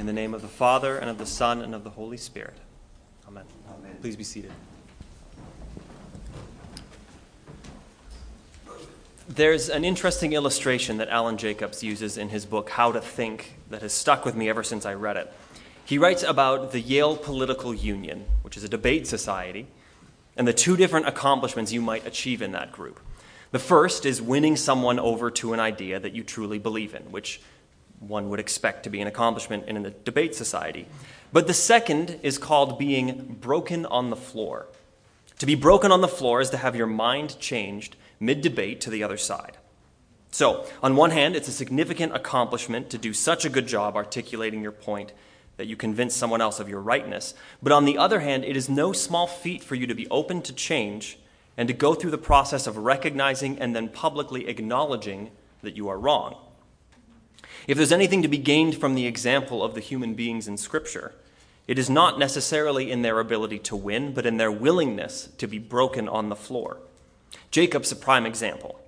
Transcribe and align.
In 0.00 0.06
the 0.06 0.14
name 0.14 0.32
of 0.32 0.40
the 0.40 0.48
Father, 0.48 0.96
and 0.96 1.10
of 1.10 1.18
the 1.18 1.26
Son, 1.26 1.60
and 1.60 1.74
of 1.74 1.84
the 1.84 1.90
Holy 1.90 2.16
Spirit. 2.16 2.56
Amen. 3.28 3.44
Amen. 3.68 3.98
Please 4.00 4.16
be 4.16 4.24
seated. 4.24 4.50
There's 9.28 9.68
an 9.68 9.84
interesting 9.84 10.32
illustration 10.32 10.96
that 10.96 11.10
Alan 11.10 11.36
Jacobs 11.36 11.82
uses 11.82 12.16
in 12.16 12.30
his 12.30 12.46
book, 12.46 12.70
How 12.70 12.92
to 12.92 13.00
Think, 13.02 13.58
that 13.68 13.82
has 13.82 13.92
stuck 13.92 14.24
with 14.24 14.34
me 14.34 14.48
ever 14.48 14.62
since 14.62 14.86
I 14.86 14.94
read 14.94 15.18
it. 15.18 15.30
He 15.84 15.98
writes 15.98 16.22
about 16.22 16.72
the 16.72 16.80
Yale 16.80 17.14
Political 17.14 17.74
Union, 17.74 18.24
which 18.40 18.56
is 18.56 18.64
a 18.64 18.70
debate 18.70 19.06
society, 19.06 19.66
and 20.34 20.48
the 20.48 20.54
two 20.54 20.78
different 20.78 21.08
accomplishments 21.08 21.72
you 21.72 21.82
might 21.82 22.06
achieve 22.06 22.40
in 22.40 22.52
that 22.52 22.72
group. 22.72 23.00
The 23.50 23.58
first 23.58 24.06
is 24.06 24.22
winning 24.22 24.56
someone 24.56 24.98
over 24.98 25.30
to 25.32 25.52
an 25.52 25.60
idea 25.60 26.00
that 26.00 26.14
you 26.14 26.24
truly 26.24 26.58
believe 26.58 26.94
in, 26.94 27.02
which 27.12 27.42
one 28.00 28.28
would 28.30 28.40
expect 28.40 28.82
to 28.84 28.90
be 28.90 29.00
an 29.00 29.06
accomplishment 29.06 29.68
in 29.68 29.84
a 29.84 29.90
debate 29.90 30.34
society. 30.34 30.86
But 31.32 31.46
the 31.46 31.54
second 31.54 32.18
is 32.22 32.38
called 32.38 32.78
being 32.78 33.36
broken 33.40 33.86
on 33.86 34.10
the 34.10 34.16
floor. 34.16 34.66
To 35.38 35.46
be 35.46 35.54
broken 35.54 35.92
on 35.92 36.00
the 36.00 36.08
floor 36.08 36.40
is 36.40 36.50
to 36.50 36.56
have 36.56 36.74
your 36.74 36.86
mind 36.86 37.38
changed 37.38 37.96
mid 38.18 38.40
debate 38.40 38.80
to 38.82 38.90
the 38.90 39.02
other 39.02 39.16
side. 39.16 39.56
So, 40.32 40.66
on 40.82 40.96
one 40.96 41.10
hand, 41.10 41.34
it's 41.34 41.48
a 41.48 41.52
significant 41.52 42.14
accomplishment 42.14 42.90
to 42.90 42.98
do 42.98 43.12
such 43.12 43.44
a 43.44 43.50
good 43.50 43.66
job 43.66 43.96
articulating 43.96 44.62
your 44.62 44.72
point 44.72 45.12
that 45.56 45.66
you 45.66 45.76
convince 45.76 46.14
someone 46.14 46.40
else 46.40 46.60
of 46.60 46.68
your 46.68 46.80
rightness. 46.80 47.34
But 47.62 47.72
on 47.72 47.84
the 47.84 47.98
other 47.98 48.20
hand, 48.20 48.44
it 48.44 48.56
is 48.56 48.68
no 48.68 48.92
small 48.92 49.26
feat 49.26 49.62
for 49.62 49.74
you 49.74 49.86
to 49.86 49.94
be 49.94 50.08
open 50.08 50.40
to 50.42 50.52
change 50.52 51.18
and 51.56 51.68
to 51.68 51.74
go 51.74 51.94
through 51.94 52.12
the 52.12 52.18
process 52.18 52.66
of 52.66 52.76
recognizing 52.78 53.58
and 53.58 53.74
then 53.74 53.88
publicly 53.88 54.48
acknowledging 54.48 55.30
that 55.62 55.76
you 55.76 55.88
are 55.88 55.98
wrong. 55.98 56.36
If 57.66 57.76
there's 57.76 57.92
anything 57.92 58.22
to 58.22 58.28
be 58.28 58.38
gained 58.38 58.76
from 58.76 58.94
the 58.94 59.06
example 59.06 59.62
of 59.62 59.74
the 59.74 59.80
human 59.80 60.14
beings 60.14 60.48
in 60.48 60.56
Scripture, 60.56 61.14
it 61.66 61.78
is 61.78 61.88
not 61.88 62.18
necessarily 62.18 62.90
in 62.90 63.02
their 63.02 63.20
ability 63.20 63.60
to 63.60 63.76
win, 63.76 64.12
but 64.12 64.26
in 64.26 64.38
their 64.38 64.50
willingness 64.50 65.28
to 65.38 65.46
be 65.46 65.58
broken 65.58 66.08
on 66.08 66.28
the 66.28 66.36
floor. 66.36 66.78
Jacob's 67.50 67.92
a 67.92 67.96
prime 67.96 68.26
example. 68.26 68.80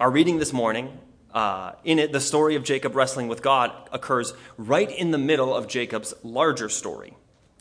Our 0.00 0.10
reading 0.10 0.38
this 0.38 0.52
morning, 0.52 0.98
uh, 1.32 1.72
in 1.84 1.98
it, 1.98 2.12
the 2.12 2.20
story 2.20 2.56
of 2.56 2.64
Jacob 2.64 2.94
wrestling 2.96 3.28
with 3.28 3.42
God 3.42 3.70
occurs 3.92 4.32
right 4.56 4.90
in 4.90 5.10
the 5.10 5.18
middle 5.18 5.54
of 5.54 5.68
Jacob's 5.68 6.14
larger 6.22 6.68
story. 6.68 7.14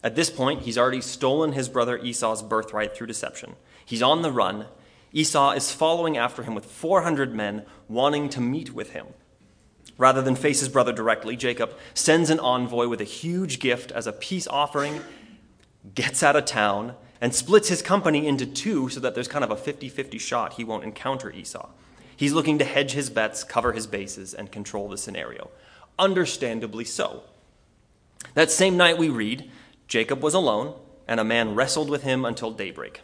At 0.03 0.15
this 0.15 0.29
point, 0.29 0.61
he's 0.63 0.77
already 0.77 1.01
stolen 1.01 1.53
his 1.53 1.69
brother 1.69 1.97
Esau's 1.97 2.41
birthright 2.41 2.95
through 2.95 3.07
deception. 3.07 3.55
He's 3.85 4.01
on 4.01 4.21
the 4.21 4.31
run. 4.31 4.67
Esau 5.13 5.51
is 5.51 5.71
following 5.71 6.17
after 6.17 6.43
him 6.43 6.55
with 6.55 6.65
400 6.65 7.33
men 7.33 7.65
wanting 7.87 8.29
to 8.29 8.41
meet 8.41 8.73
with 8.73 8.91
him. 8.91 9.07
Rather 9.97 10.21
than 10.21 10.35
face 10.35 10.59
his 10.59 10.69
brother 10.69 10.91
directly, 10.91 11.35
Jacob 11.35 11.73
sends 11.93 12.29
an 12.29 12.39
envoy 12.39 12.87
with 12.87 12.99
a 12.99 13.05
huge 13.05 13.59
gift 13.59 13.91
as 13.91 14.07
a 14.07 14.11
peace 14.11 14.47
offering, 14.47 15.01
gets 15.93 16.21
out 16.21 16.35
of 16.35 16.45
town, 16.45 16.95
and 17.21 17.33
splits 17.33 17.69
his 17.69 17.81
company 17.81 18.27
into 18.27 18.45
two 18.45 18.89
so 18.89 18.99
that 18.99 19.15
there's 19.15 19.27
kind 19.27 19.43
of 19.43 19.51
a 19.51 19.55
50 19.55 19.87
50 19.87 20.17
shot 20.17 20.53
he 20.53 20.63
won't 20.63 20.83
encounter 20.83 21.31
Esau. 21.31 21.69
He's 22.17 22.33
looking 22.33 22.57
to 22.59 22.65
hedge 22.65 22.91
his 22.91 23.09
bets, 23.09 23.43
cover 23.43 23.73
his 23.73 23.87
bases, 23.87 24.33
and 24.33 24.51
control 24.51 24.89
the 24.89 24.97
scenario. 24.97 25.49
Understandably 25.97 26.85
so. 26.85 27.23
That 28.33 28.51
same 28.51 28.77
night 28.77 28.97
we 28.97 29.09
read 29.09 29.49
Jacob 29.87 30.21
was 30.21 30.33
alone, 30.33 30.73
and 31.07 31.19
a 31.19 31.23
man 31.23 31.55
wrestled 31.55 31.89
with 31.89 32.03
him 32.03 32.25
until 32.25 32.51
daybreak. 32.51 33.01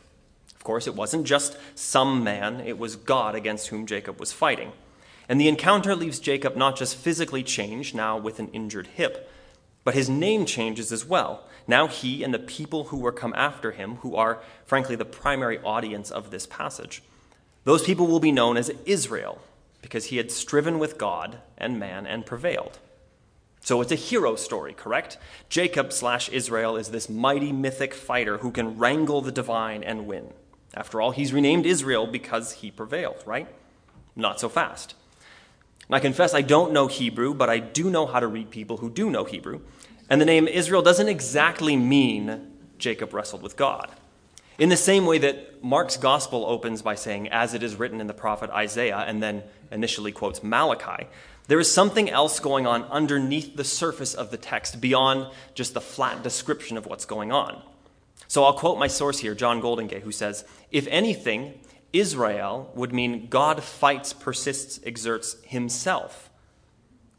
Of 0.55 0.63
course, 0.63 0.87
it 0.87 0.95
wasn't 0.95 1.25
just 1.25 1.57
some 1.75 2.23
man, 2.23 2.61
it 2.61 2.77
was 2.77 2.95
God 2.95 3.35
against 3.35 3.67
whom 3.67 3.85
Jacob 3.85 4.19
was 4.19 4.31
fighting. 4.31 4.71
And 5.31 5.39
the 5.39 5.47
encounter 5.47 5.95
leaves 5.95 6.19
Jacob 6.19 6.57
not 6.57 6.75
just 6.75 6.97
physically 6.97 7.41
changed, 7.41 7.95
now 7.95 8.17
with 8.17 8.37
an 8.39 8.49
injured 8.49 8.87
hip, 8.87 9.31
but 9.85 9.93
his 9.93 10.09
name 10.09 10.45
changes 10.45 10.91
as 10.91 11.05
well. 11.05 11.45
Now 11.65 11.87
he 11.87 12.21
and 12.21 12.33
the 12.33 12.37
people 12.37 12.83
who 12.83 12.97
were 12.97 13.13
come 13.13 13.33
after 13.37 13.71
him, 13.71 13.95
who 14.01 14.17
are, 14.17 14.41
frankly, 14.65 14.97
the 14.97 15.05
primary 15.05 15.57
audience 15.59 16.11
of 16.11 16.31
this 16.31 16.45
passage, 16.45 17.01
those 17.63 17.81
people 17.81 18.07
will 18.07 18.19
be 18.19 18.33
known 18.33 18.57
as 18.57 18.73
Israel, 18.85 19.39
because 19.81 20.07
he 20.07 20.17
had 20.17 20.31
striven 20.31 20.79
with 20.79 20.97
God 20.97 21.37
and 21.57 21.79
man 21.79 22.05
and 22.05 22.25
prevailed. 22.25 22.79
So 23.61 23.79
it's 23.79 23.93
a 23.93 23.95
hero 23.95 24.35
story, 24.35 24.73
correct? 24.73 25.17
Jacob 25.47 25.93
slash 25.93 26.27
Israel 26.27 26.75
is 26.75 26.89
this 26.89 27.07
mighty 27.07 27.53
mythic 27.53 27.93
fighter 27.93 28.39
who 28.39 28.51
can 28.51 28.77
wrangle 28.77 29.21
the 29.21 29.31
divine 29.31 29.81
and 29.81 30.07
win. 30.07 30.33
After 30.73 30.99
all, 30.99 31.11
he's 31.11 31.31
renamed 31.31 31.65
Israel 31.65 32.05
because 32.05 32.51
he 32.51 32.69
prevailed, 32.69 33.23
right? 33.25 33.47
Not 34.13 34.41
so 34.41 34.49
fast. 34.49 34.95
And 35.91 35.97
I 35.97 35.99
confess 35.99 36.33
I 36.33 36.41
don't 36.41 36.71
know 36.71 36.87
Hebrew, 36.87 37.33
but 37.33 37.49
I 37.49 37.59
do 37.59 37.89
know 37.89 38.05
how 38.05 38.21
to 38.21 38.27
read 38.27 38.49
people 38.49 38.77
who 38.77 38.89
do 38.89 39.09
know 39.09 39.25
Hebrew. 39.25 39.59
And 40.09 40.21
the 40.21 40.25
name 40.25 40.47
Israel 40.47 40.81
doesn't 40.81 41.09
exactly 41.09 41.75
mean 41.75 42.53
Jacob 42.77 43.13
wrestled 43.13 43.41
with 43.41 43.57
God. 43.57 43.91
In 44.57 44.69
the 44.69 44.77
same 44.77 45.05
way 45.05 45.17
that 45.17 45.61
Mark's 45.61 45.97
gospel 45.97 46.45
opens 46.45 46.81
by 46.81 46.95
saying, 46.95 47.27
as 47.27 47.53
it 47.53 47.61
is 47.61 47.75
written 47.75 47.99
in 47.99 48.07
the 48.07 48.13
prophet 48.13 48.49
Isaiah, 48.51 48.99
and 48.99 49.21
then 49.21 49.43
initially 49.69 50.13
quotes 50.13 50.41
Malachi, 50.41 51.07
there 51.47 51.59
is 51.59 51.69
something 51.69 52.09
else 52.09 52.39
going 52.39 52.65
on 52.65 52.83
underneath 52.85 53.57
the 53.57 53.65
surface 53.65 54.13
of 54.13 54.31
the 54.31 54.37
text 54.37 54.79
beyond 54.79 55.27
just 55.55 55.73
the 55.73 55.81
flat 55.81 56.23
description 56.23 56.77
of 56.77 56.85
what's 56.85 57.03
going 57.03 57.33
on. 57.33 57.61
So 58.29 58.45
I'll 58.45 58.53
quote 58.53 58.79
my 58.79 58.87
source 58.87 59.19
here, 59.19 59.35
John 59.35 59.61
Goldingay, 59.61 60.03
who 60.03 60.13
says, 60.13 60.45
If 60.71 60.87
anything, 60.87 61.59
Israel 61.93 62.71
would 62.75 62.93
mean 62.93 63.27
God 63.27 63.63
fights, 63.63 64.13
persists, 64.13 64.79
exerts 64.83 65.35
himself. 65.43 66.29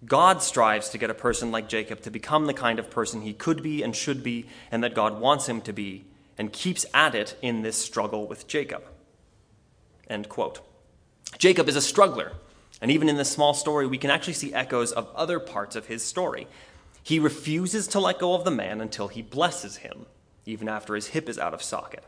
God 0.05 0.43
strives 0.43 0.88
to 0.91 0.99
get 0.99 1.10
a 1.10 1.15
person 1.15 1.53
like 1.53 1.69
Jacob 1.69 2.00
to 2.03 2.10
become 2.10 2.47
the 2.47 2.55
kind 2.55 2.78
of 2.78 2.91
person 2.91 3.22
he 3.22 3.33
could 3.33 3.62
be 3.62 3.83
and 3.83 3.94
should 3.94 4.22
be, 4.22 4.47
and 4.71 4.83
that 4.83 4.94
God 4.94 5.21
wants 5.21 5.49
him 5.49 5.60
to 5.62 5.72
be, 5.72 6.06
and 6.37 6.53
keeps 6.53 6.84
at 6.93 7.15
it 7.15 7.37
in 7.41 7.62
this 7.62 7.77
struggle 7.77 8.27
with 8.27 8.49
Jacob. 8.49 8.83
End 10.09 10.28
quote. 10.28 10.60
Jacob 11.39 11.69
is 11.69 11.77
a 11.77 11.81
struggler, 11.81 12.33
and 12.81 12.91
even 12.91 13.09
in 13.09 13.16
this 13.16 13.31
small 13.31 13.54
story, 13.54 13.87
we 13.87 13.99
can 13.99 14.10
actually 14.10 14.33
see 14.33 14.53
echoes 14.53 14.91
of 14.91 15.09
other 15.15 15.39
parts 15.39 15.77
of 15.77 15.87
his 15.87 16.03
story. 16.03 16.49
He 17.03 17.19
refuses 17.19 17.87
to 17.89 18.00
let 18.00 18.19
go 18.19 18.34
of 18.34 18.44
the 18.44 18.50
man 18.50 18.81
until 18.81 19.09
he 19.09 19.22
blesses 19.22 19.78
him, 19.78 20.06
even 20.47 20.69
after 20.69 20.94
his 20.94 21.09
hip 21.09 21.28
is 21.28 21.39
out 21.39 21.54
of 21.54 21.62
socket. 21.62 22.04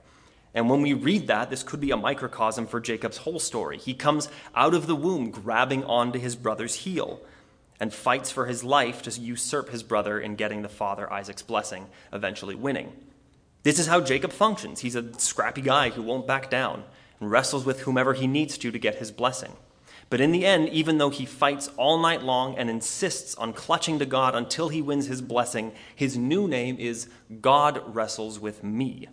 And 0.55 0.71
when 0.71 0.83
we 0.83 0.93
read 0.93 1.27
that, 1.27 1.51
this 1.51 1.65
could 1.65 1.81
be 1.81 1.91
a 1.91 1.97
microcosm 1.97 2.67
for 2.67 2.81
Jacob's 2.81 3.19
whole 3.19 3.41
story. 3.41 3.77
He 3.77 3.93
comes 3.93 4.29
out 4.55 4.73
of 4.73 4.87
the 4.87 4.95
womb 4.95 5.31
grabbing 5.31 5.85
onto 5.85 6.19
his 6.19 6.37
brother's 6.37 6.77
heel 6.77 7.21
and 7.81 7.93
fights 7.93 8.31
for 8.31 8.47
his 8.47 8.63
life 8.63 9.03
to 9.03 9.21
usurp 9.21 9.71
his 9.71 9.83
brother 9.83 10.21
in 10.21 10.37
getting 10.37 10.63
the 10.63 10.69
father 10.69 11.13
Isaac's 11.13 11.43
blessing, 11.43 11.89
eventually 12.13 12.55
winning. 12.55 12.93
This 13.65 13.81
is 13.81 13.89
how 13.89 14.01
Jacob 14.01 14.33
functions. 14.33 14.81
He's 14.81 14.95
a 14.95 15.19
scrappy 15.19 15.61
guy 15.61 15.91
who 15.91 16.03
won't 16.03 16.27
back 16.27 16.51
down 16.51 16.85
and 17.19 17.31
wrestles 17.31 17.65
with 17.65 17.81
whomever 17.81 18.15
he 18.15 18.29
needs 18.29 18.57
to 18.59 18.71
to 18.71 18.79
get 18.79 18.97
his 18.97 19.11
blessing. 19.11 19.53
But 20.11 20.21
in 20.21 20.33
the 20.33 20.47
end, 20.47 20.69
even 20.69 20.99
though 20.99 21.11
he 21.11 21.27
fights 21.27 21.69
all 21.77 21.99
night 21.99 22.23
long 22.23 22.57
and 22.57 22.71
insists 22.71 23.35
on 23.35 23.53
clutching 23.53 23.99
to 23.99 24.07
God 24.07 24.37
until 24.37 24.69
he 24.69 24.83
wins 24.83 25.07
his 25.07 25.23
blessing, 25.23 25.73
his 25.97 26.17
new 26.17 26.47
name 26.47 26.77
is 26.79 27.09
God 27.41 27.83
wrestles 27.93 28.39
with 28.39 28.63
me. 28.63 29.09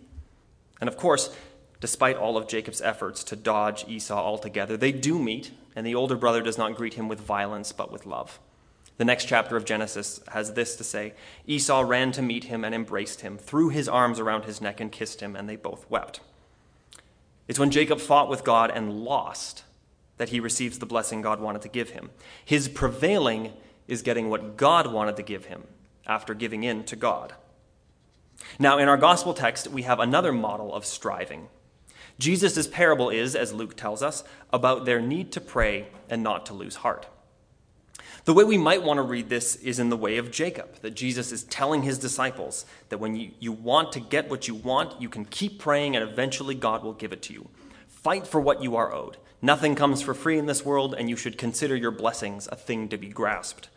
And 0.82 0.88
of 0.88 0.96
course, 0.96 1.32
despite 1.78 2.16
all 2.16 2.36
of 2.36 2.48
Jacob's 2.48 2.80
efforts 2.80 3.22
to 3.22 3.36
dodge 3.36 3.84
Esau 3.86 4.18
altogether, 4.20 4.76
they 4.76 4.90
do 4.90 5.16
meet, 5.16 5.52
and 5.76 5.86
the 5.86 5.94
older 5.94 6.16
brother 6.16 6.42
does 6.42 6.58
not 6.58 6.74
greet 6.74 6.94
him 6.94 7.06
with 7.06 7.20
violence, 7.20 7.70
but 7.70 7.92
with 7.92 8.04
love. 8.04 8.40
The 8.96 9.04
next 9.04 9.26
chapter 9.26 9.56
of 9.56 9.64
Genesis 9.64 10.18
has 10.32 10.54
this 10.54 10.74
to 10.74 10.82
say 10.82 11.14
Esau 11.46 11.82
ran 11.82 12.10
to 12.10 12.20
meet 12.20 12.44
him 12.44 12.64
and 12.64 12.74
embraced 12.74 13.20
him, 13.20 13.38
threw 13.38 13.68
his 13.68 13.88
arms 13.88 14.18
around 14.18 14.44
his 14.44 14.60
neck 14.60 14.80
and 14.80 14.90
kissed 14.90 15.20
him, 15.20 15.36
and 15.36 15.48
they 15.48 15.54
both 15.54 15.88
wept. 15.88 16.18
It's 17.46 17.60
when 17.60 17.70
Jacob 17.70 18.00
fought 18.00 18.28
with 18.28 18.42
God 18.42 18.72
and 18.72 19.04
lost 19.04 19.62
that 20.16 20.30
he 20.30 20.40
receives 20.40 20.80
the 20.80 20.86
blessing 20.86 21.22
God 21.22 21.40
wanted 21.40 21.62
to 21.62 21.68
give 21.68 21.90
him. 21.90 22.10
His 22.44 22.66
prevailing 22.66 23.52
is 23.86 24.02
getting 24.02 24.30
what 24.30 24.56
God 24.56 24.92
wanted 24.92 25.14
to 25.14 25.22
give 25.22 25.44
him 25.44 25.62
after 26.08 26.34
giving 26.34 26.64
in 26.64 26.82
to 26.86 26.96
God. 26.96 27.34
Now, 28.58 28.78
in 28.78 28.88
our 28.88 28.96
gospel 28.96 29.34
text, 29.34 29.68
we 29.68 29.82
have 29.82 30.00
another 30.00 30.32
model 30.32 30.74
of 30.74 30.84
striving. 30.84 31.48
Jesus' 32.18 32.66
parable 32.66 33.10
is, 33.10 33.34
as 33.34 33.52
Luke 33.52 33.76
tells 33.76 34.02
us, 34.02 34.24
about 34.52 34.84
their 34.84 35.00
need 35.00 35.32
to 35.32 35.40
pray 35.40 35.88
and 36.08 36.22
not 36.22 36.46
to 36.46 36.54
lose 36.54 36.76
heart. 36.76 37.06
The 38.24 38.34
way 38.34 38.44
we 38.44 38.58
might 38.58 38.84
want 38.84 38.98
to 38.98 39.02
read 39.02 39.28
this 39.28 39.56
is 39.56 39.80
in 39.80 39.88
the 39.88 39.96
way 39.96 40.16
of 40.16 40.30
Jacob, 40.30 40.76
that 40.82 40.94
Jesus 40.94 41.32
is 41.32 41.42
telling 41.44 41.82
his 41.82 41.98
disciples 41.98 42.64
that 42.88 42.98
when 42.98 43.16
you, 43.16 43.32
you 43.40 43.50
want 43.50 43.90
to 43.92 44.00
get 44.00 44.30
what 44.30 44.46
you 44.46 44.54
want, 44.54 45.00
you 45.00 45.08
can 45.08 45.24
keep 45.24 45.58
praying 45.58 45.96
and 45.96 46.08
eventually 46.08 46.54
God 46.54 46.84
will 46.84 46.92
give 46.92 47.12
it 47.12 47.22
to 47.22 47.32
you. 47.32 47.48
Fight 47.88 48.26
for 48.26 48.40
what 48.40 48.62
you 48.62 48.76
are 48.76 48.94
owed. 48.94 49.16
Nothing 49.40 49.74
comes 49.74 50.02
for 50.02 50.14
free 50.14 50.38
in 50.38 50.46
this 50.46 50.64
world, 50.64 50.94
and 50.96 51.10
you 51.10 51.16
should 51.16 51.36
consider 51.36 51.74
your 51.74 51.90
blessings 51.90 52.48
a 52.52 52.54
thing 52.54 52.88
to 52.90 52.96
be 52.96 53.08
grasped. 53.08 53.68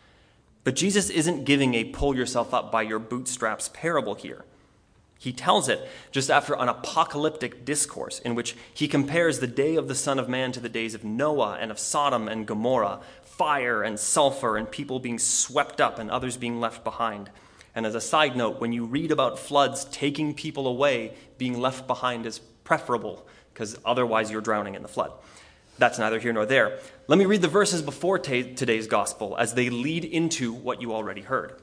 But 0.63 0.75
Jesus 0.75 1.09
isn't 1.09 1.45
giving 1.45 1.73
a 1.73 1.85
pull 1.85 2.15
yourself 2.15 2.53
up 2.53 2.71
by 2.71 2.83
your 2.83 2.99
bootstraps 2.99 3.71
parable 3.73 4.13
here. 4.13 4.45
He 5.17 5.31
tells 5.31 5.69
it 5.69 5.87
just 6.11 6.29
after 6.29 6.55
an 6.55 6.69
apocalyptic 6.69 7.65
discourse 7.65 8.19
in 8.19 8.35
which 8.35 8.55
he 8.73 8.87
compares 8.87 9.39
the 9.39 9.47
day 9.47 9.75
of 9.75 9.87
the 9.87 9.95
Son 9.95 10.19
of 10.19 10.29
Man 10.29 10.51
to 10.51 10.59
the 10.59 10.69
days 10.69 10.93
of 10.93 11.03
Noah 11.03 11.57
and 11.59 11.71
of 11.71 11.79
Sodom 11.79 12.27
and 12.27 12.45
Gomorrah, 12.45 12.99
fire 13.23 13.81
and 13.81 13.99
sulfur, 13.99 14.57
and 14.57 14.69
people 14.69 14.99
being 14.99 15.19
swept 15.19 15.81
up 15.81 15.99
and 15.99 16.11
others 16.11 16.37
being 16.37 16.59
left 16.59 16.83
behind. 16.83 17.29
And 17.73 17.85
as 17.85 17.95
a 17.95 18.01
side 18.01 18.35
note, 18.35 18.61
when 18.61 18.71
you 18.71 18.85
read 18.85 19.11
about 19.11 19.39
floods 19.39 19.85
taking 19.85 20.33
people 20.33 20.67
away, 20.67 21.13
being 21.37 21.59
left 21.59 21.87
behind 21.87 22.25
is 22.25 22.39
preferable 22.63 23.25
because 23.53 23.77
otherwise 23.85 24.31
you're 24.31 24.41
drowning 24.41 24.75
in 24.75 24.81
the 24.81 24.87
flood. 24.87 25.11
That's 25.77 25.99
neither 25.99 26.19
here 26.19 26.31
nor 26.31 26.45
there. 26.45 26.79
Let 27.07 27.19
me 27.19 27.25
read 27.25 27.41
the 27.41 27.47
verses 27.49 27.81
before 27.81 28.19
t- 28.19 28.53
today's 28.53 28.87
gospel 28.87 29.35
as 29.37 29.53
they 29.53 29.69
lead 29.69 30.05
into 30.05 30.53
what 30.53 30.81
you 30.81 30.93
already 30.93 31.21
heard. 31.21 31.59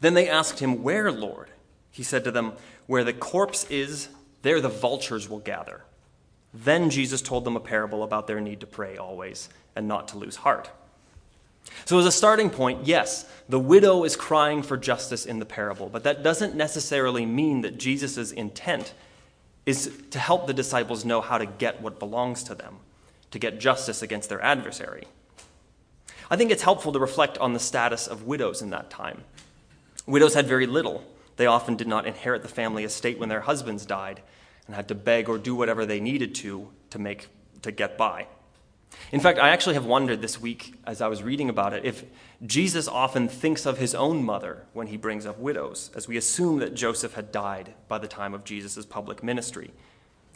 Then 0.00 0.14
they 0.14 0.28
asked 0.28 0.58
him, 0.58 0.82
Where, 0.82 1.10
Lord? 1.10 1.50
He 1.94 2.02
said 2.02 2.24
to 2.24 2.32
them, 2.32 2.54
Where 2.88 3.04
the 3.04 3.12
corpse 3.12 3.70
is, 3.70 4.08
there 4.42 4.60
the 4.60 4.68
vultures 4.68 5.28
will 5.28 5.38
gather. 5.38 5.82
Then 6.52 6.90
Jesus 6.90 7.22
told 7.22 7.44
them 7.44 7.54
a 7.54 7.60
parable 7.60 8.02
about 8.02 8.26
their 8.26 8.40
need 8.40 8.58
to 8.60 8.66
pray 8.66 8.96
always 8.96 9.48
and 9.76 9.86
not 9.86 10.08
to 10.08 10.18
lose 10.18 10.36
heart. 10.36 10.70
So, 11.84 11.96
as 12.00 12.04
a 12.04 12.12
starting 12.12 12.50
point, 12.50 12.84
yes, 12.84 13.30
the 13.48 13.60
widow 13.60 14.02
is 14.02 14.16
crying 14.16 14.64
for 14.64 14.76
justice 14.76 15.24
in 15.24 15.38
the 15.38 15.46
parable, 15.46 15.88
but 15.88 16.02
that 16.02 16.24
doesn't 16.24 16.56
necessarily 16.56 17.24
mean 17.24 17.60
that 17.60 17.78
Jesus' 17.78 18.32
intent 18.32 18.92
is 19.64 19.96
to 20.10 20.18
help 20.18 20.48
the 20.48 20.52
disciples 20.52 21.04
know 21.04 21.20
how 21.20 21.38
to 21.38 21.46
get 21.46 21.80
what 21.80 22.00
belongs 22.00 22.42
to 22.44 22.56
them, 22.56 22.78
to 23.30 23.38
get 23.38 23.60
justice 23.60 24.02
against 24.02 24.28
their 24.28 24.42
adversary. 24.42 25.04
I 26.28 26.34
think 26.34 26.50
it's 26.50 26.62
helpful 26.62 26.92
to 26.92 26.98
reflect 26.98 27.38
on 27.38 27.52
the 27.52 27.60
status 27.60 28.08
of 28.08 28.24
widows 28.24 28.62
in 28.62 28.70
that 28.70 28.90
time. 28.90 29.22
Widows 30.06 30.34
had 30.34 30.48
very 30.48 30.66
little. 30.66 31.04
They 31.36 31.46
often 31.46 31.76
did 31.76 31.88
not 31.88 32.06
inherit 32.06 32.42
the 32.42 32.48
family 32.48 32.84
estate 32.84 33.18
when 33.18 33.28
their 33.28 33.40
husbands 33.40 33.86
died 33.86 34.22
and 34.66 34.76
had 34.76 34.88
to 34.88 34.94
beg 34.94 35.28
or 35.28 35.38
do 35.38 35.54
whatever 35.54 35.84
they 35.84 36.00
needed 36.00 36.34
to 36.36 36.70
to 36.90 36.98
make 36.98 37.28
to 37.62 37.72
get 37.72 37.98
by. 37.98 38.26
In 39.12 39.20
fact, 39.20 39.38
I 39.38 39.50
actually 39.50 39.74
have 39.74 39.86
wondered 39.86 40.22
this 40.22 40.40
week 40.40 40.74
as 40.86 41.00
I 41.00 41.08
was 41.08 41.22
reading 41.22 41.48
about 41.48 41.72
it 41.72 41.84
if 41.84 42.04
Jesus 42.44 42.86
often 42.86 43.28
thinks 43.28 43.66
of 43.66 43.78
his 43.78 43.94
own 43.94 44.22
mother 44.22 44.64
when 44.72 44.86
he 44.88 44.96
brings 44.96 45.26
up 45.26 45.38
widows, 45.38 45.90
as 45.94 46.06
we 46.06 46.16
assume 46.16 46.58
that 46.58 46.74
Joseph 46.74 47.14
had 47.14 47.32
died 47.32 47.74
by 47.88 47.98
the 47.98 48.08
time 48.08 48.34
of 48.34 48.44
Jesus' 48.44 48.84
public 48.86 49.22
ministry. 49.22 49.72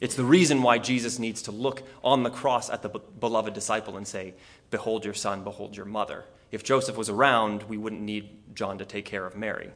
It's 0.01 0.15
the 0.15 0.25
reason 0.25 0.63
why 0.63 0.79
Jesus 0.79 1.19
needs 1.19 1.43
to 1.43 1.53
look 1.53 1.83
on 2.05 2.23
the 2.23 2.31
cross 2.31 2.71
at 2.71 2.83
the 2.83 2.89
beloved 2.89 3.53
disciple 3.53 3.97
and 3.97 4.07
say, 4.07 4.35
Behold 4.71 5.05
your 5.05 5.15
son, 5.15 5.43
behold 5.43 5.77
your 5.77 5.87
mother. 5.87 6.25
If 6.53 6.63
Joseph 6.63 6.97
was 6.97 7.09
around, 7.09 7.65
we 7.65 7.77
wouldn't 7.77 8.03
need 8.03 8.29
John 8.55 8.79
to 8.79 8.85
take 8.85 9.05
care 9.05 9.27
of 9.27 9.37
Mary. 9.37 9.71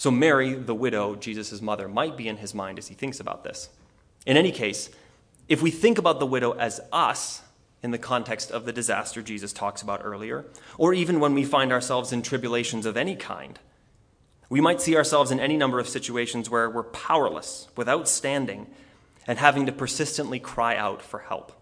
So, 0.00 0.10
Mary, 0.10 0.54
the 0.54 0.74
widow, 0.74 1.14
Jesus' 1.14 1.60
mother, 1.60 1.86
might 1.86 2.16
be 2.16 2.26
in 2.26 2.38
his 2.38 2.54
mind 2.54 2.78
as 2.78 2.88
he 2.88 2.94
thinks 2.94 3.20
about 3.20 3.44
this. 3.44 3.68
In 4.24 4.38
any 4.38 4.50
case, 4.50 4.88
if 5.46 5.60
we 5.60 5.70
think 5.70 5.98
about 5.98 6.20
the 6.20 6.26
widow 6.26 6.52
as 6.52 6.80
us, 6.90 7.42
in 7.82 7.90
the 7.90 7.98
context 7.98 8.50
of 8.50 8.64
the 8.64 8.72
disaster 8.72 9.20
Jesus 9.20 9.52
talks 9.52 9.82
about 9.82 10.00
earlier, 10.02 10.46
or 10.78 10.94
even 10.94 11.20
when 11.20 11.34
we 11.34 11.44
find 11.44 11.70
ourselves 11.70 12.14
in 12.14 12.22
tribulations 12.22 12.86
of 12.86 12.96
any 12.96 13.14
kind. 13.14 13.58
We 14.48 14.62
might 14.62 14.80
see 14.80 14.96
ourselves 14.96 15.30
in 15.30 15.38
any 15.38 15.58
number 15.58 15.78
of 15.78 15.86
situations 15.86 16.48
where 16.48 16.70
we're 16.70 16.84
powerless, 16.84 17.68
without 17.76 18.08
standing, 18.08 18.68
and 19.26 19.38
having 19.38 19.66
to 19.66 19.72
persistently 19.72 20.40
cry 20.40 20.78
out 20.78 21.02
for 21.02 21.18
help. 21.18 21.52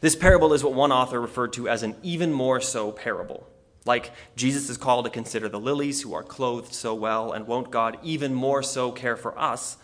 This 0.00 0.16
parable 0.16 0.52
is 0.52 0.64
what 0.64 0.74
one 0.74 0.90
author 0.90 1.20
referred 1.20 1.52
to 1.52 1.68
as 1.68 1.84
an 1.84 1.94
even 2.02 2.32
more 2.32 2.60
so 2.60 2.90
parable. 2.90 3.46
Like 3.86 4.12
Jesus 4.34 4.68
is 4.68 4.76
called 4.76 5.06
to 5.06 5.10
consider 5.10 5.48
the 5.48 5.60
lilies 5.60 6.02
who 6.02 6.12
are 6.12 6.22
clothed 6.22 6.74
so 6.74 6.94
well, 6.94 7.32
and 7.32 7.46
won't 7.46 7.70
God 7.70 7.96
even 8.02 8.34
more 8.34 8.62
so 8.62 8.92
care 8.92 9.16
for 9.16 9.38
us 9.38 9.78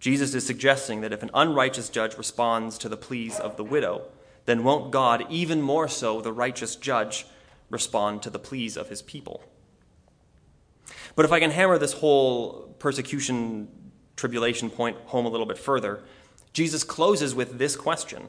Jesus 0.00 0.34
is 0.34 0.46
suggesting 0.46 1.02
that 1.02 1.12
if 1.12 1.22
an 1.22 1.30
unrighteous 1.34 1.90
judge 1.90 2.16
responds 2.16 2.78
to 2.78 2.88
the 2.88 2.96
pleas 2.96 3.38
of 3.38 3.56
the 3.56 3.64
widow, 3.64 4.06
then 4.46 4.64
won't 4.64 4.90
God, 4.90 5.26
even 5.28 5.60
more 5.60 5.86
so, 5.86 6.22
the 6.22 6.32
righteous 6.32 6.74
judge, 6.74 7.26
respond 7.68 8.22
to 8.22 8.30
the 8.30 8.38
pleas 8.38 8.78
of 8.78 8.88
his 8.88 9.02
people? 9.02 9.44
But 11.14 11.26
if 11.26 11.32
I 11.32 11.38
can 11.38 11.50
hammer 11.50 11.76
this 11.76 11.92
whole 11.92 12.74
persecution 12.78 13.68
tribulation 14.16 14.70
point 14.70 14.96
home 15.06 15.26
a 15.26 15.28
little 15.28 15.46
bit 15.46 15.58
further, 15.58 16.02
Jesus 16.54 16.82
closes 16.82 17.34
with 17.34 17.58
this 17.58 17.76
question 17.76 18.28